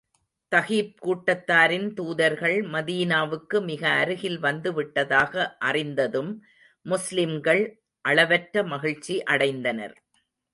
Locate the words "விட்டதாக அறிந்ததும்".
4.73-6.31